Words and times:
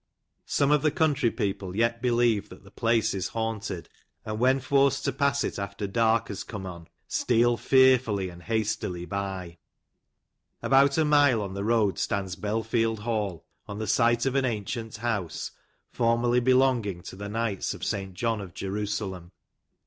Some 0.47 0.71
of 0.71 0.81
the 0.81 0.89
country 0.89 1.29
people 1.29 1.75
yet 1.75 2.01
believe 2.01 2.49
that 2.49 2.63
the 2.63 2.71
place 2.71 3.13
is 3.13 3.27
haunted, 3.27 3.87
and, 4.25 4.39
44 4.39 4.39
THE 4.39 4.39
COTTAGE 4.39 4.39
OF 4.39 4.39
Tlil 4.39 4.39
BOBBIN, 4.39 4.41
when 4.41 4.59
forced 4.91 5.05
to 5.05 5.13
pass 5.13 5.43
it 5.43 5.59
after 5.59 5.85
dark 5.87 6.27
has 6.29 6.43
come 6.43 6.65
on, 6.65 6.87
steal 7.07 7.55
fearfully 7.55 8.29
and 8.29 8.41
hastily 8.41 9.05
by. 9.05 9.59
About 10.63 10.97
a 10.97 11.05
mile 11.05 11.43
on 11.43 11.53
the 11.53 11.63
road 11.63 11.99
stands 11.99 12.35
Belfield 12.35 13.01
Hall, 13.01 13.45
on 13.67 13.77
the 13.77 13.85
site 13.85 14.25
of 14.25 14.33
an 14.33 14.43
ancient 14.43 14.97
house, 14.97 15.51
formerly 15.91 16.39
belonging 16.39 17.03
to 17.03 17.15
the 17.15 17.29
Knights 17.29 17.75
of 17.75 17.83
St. 17.85 18.15
John 18.15 18.41
of 18.41 18.55
Jerusalem. 18.55 19.31